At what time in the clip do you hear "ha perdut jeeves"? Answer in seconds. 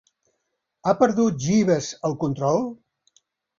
0.85-1.93